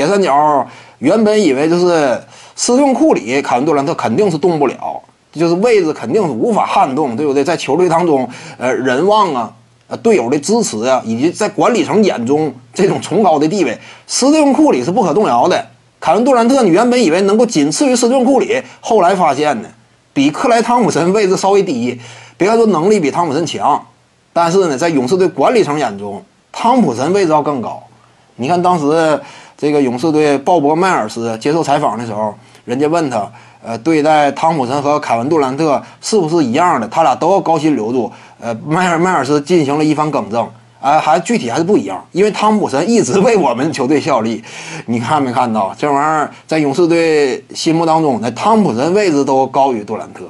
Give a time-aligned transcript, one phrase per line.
[0.00, 0.66] 铁三角
[1.00, 2.18] 原本以为就是
[2.56, 4.98] 斯顿库里、凯文杜兰特肯定是动不了，
[5.30, 7.44] 就是位置肯定是无法撼动，对不对？
[7.44, 8.26] 在球队当中，
[8.56, 9.52] 呃，人望啊，
[9.88, 15.66] 呃，队友的支持啊，以及在管理层眼中这种崇高的地位，斯顿库里是不可动摇的。
[16.00, 19.68] 凯文杜兰特，你原本以为能够仅次于斯顿库里，后来发现呢，
[20.14, 22.00] 比克莱汤普森位置稍微低。
[22.38, 23.84] 别看说能力比汤普森强，
[24.32, 27.82] 但是呢，在勇士队管理层眼中，汤普森位置要更高。
[28.36, 29.20] 你看当时
[29.60, 33.30] 这个勇士队鲍勃迈尔斯接受采访的时候，人家问他，
[33.62, 36.88] 呃，对待汤普森和凯文杜兰特是不是一样的？
[36.88, 38.10] 他俩都要高薪留住。
[38.40, 40.48] 呃，迈尔迈尔斯进行了一番更正。
[40.80, 44.42] 啊，还具体还是不一样，因为汤普森一直为我们球队效力，
[44.86, 50.22] 你看没看到这玩意儿在勇士队心目当中，那汤普森位置都高于杜兰特。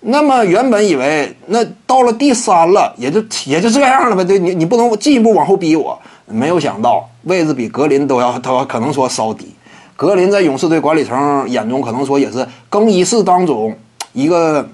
[0.00, 9.54] 那么原本以为那到了第三了，也就也就这样了呗，对你你不能进一步往后逼我，没有想到位置比格林都要都要可能说稍低。
[9.96, 13.76] 格林在勇士队管理层眼中可能说也是更衣室当中
[14.12, 14.68] 一个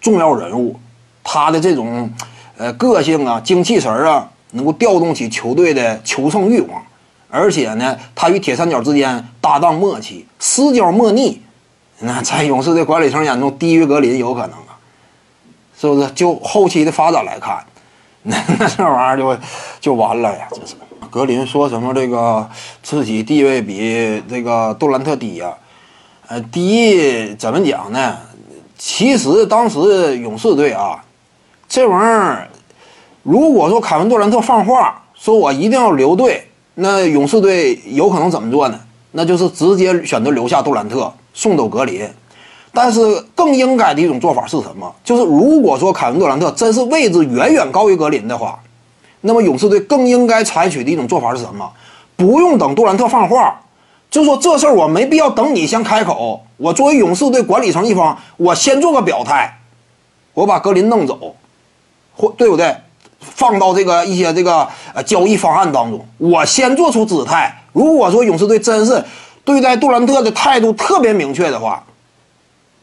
[0.00, 0.76] 重要人物，
[1.22, 2.10] 他的这种。
[2.58, 6.82] 呃，个性啊，精气神儿啊，能够调动起球队的求胜欲望，
[7.28, 11.42] 而且呢，他与铁三角之间搭档默契，私交莫逆。
[12.00, 14.76] 那在勇士队管理层眼中，低于格林有可能啊，
[15.78, 16.10] 是不是？
[16.10, 17.64] 就后期的发展来看，
[18.22, 19.42] 那那这玩意儿就
[19.80, 20.46] 就完了呀！
[20.50, 20.74] 这是
[21.10, 22.46] 格林说什么这个
[22.82, 25.54] 自己地位比这个杜兰特低呀？
[26.28, 28.18] 呃，低怎么讲呢？
[28.76, 31.02] 其实当时勇士队啊。
[31.68, 32.48] 这玩意儿，
[33.22, 38.78] 如果说凯文杜兰特放话说我一定要留队，那勇士队有可能怎么做呢？
[39.12, 42.08] 那就是直接选择留下杜兰特，送走格林。
[42.72, 43.00] 但是
[43.36, 44.92] 更应该的一种做法是什么？
[45.04, 48.58] 就是如果说凯文杜兰特真是位置远远高于格林的话，
[49.20, 51.70] 那么勇士队更应该采取的一种做法是什么？
[52.16, 53.60] 不用等杜兰特放话，
[54.10, 59.58] 就说这事儿我没必要等你先开口，我作为勇士队管理层一方，我先做个表态，
[60.34, 61.36] 我把格林弄走。
[62.18, 62.74] 或对不对？
[63.20, 67.54] 放到这个一些这个呃交易方案当中，我先做出姿态。
[67.74, 69.04] 如果说勇士队真是
[69.46, 71.82] 对待杜兰特的态度特别明确的话，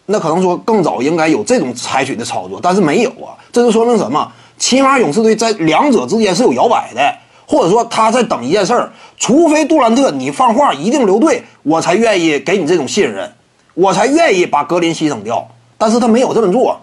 [0.07, 3.37] 那可能说更早应该有这种采取的操作，但是没有啊。
[3.51, 4.31] 这就说明什么？
[4.57, 7.15] 起码勇士队在两者之间是有摇摆的，
[7.45, 8.91] 或者说他在等一件事儿。
[9.17, 13.33] 除非杜兰特你放话一定留队，我才愿意给你这种信任，
[13.73, 15.45] 我才愿意把格林牺牲掉。
[15.77, 16.79] 但是他没有这么做。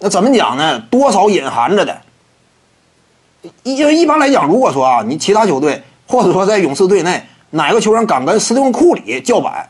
[0.00, 0.80] 那怎么讲呢？
[0.90, 1.96] 多少隐含着的。
[3.62, 7.22] 因为一般来讲，如果说啊，你其他球队或者说在勇士队内
[7.54, 9.68] 哪个球员敢跟斯蒂芬库里叫板，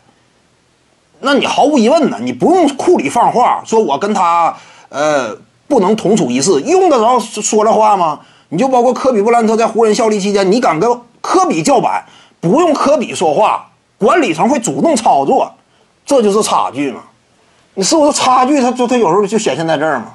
[1.21, 4.57] 那你毫无疑问呢，你不用库里放话说我跟他
[4.89, 5.37] 呃
[5.69, 8.21] 不能同处一室，用得着说这话吗？
[8.49, 12.05] 你就包括科比布兰特在湖人效力期间，你敢跟科比叫板，
[12.41, 13.69] 不用科比说话，
[13.99, 15.53] 管理层会主动操作，
[16.07, 17.01] 这就是差距嘛。
[17.75, 18.63] 你是不是差距？
[18.63, 20.15] 他就他有时候就显现在这儿嘛。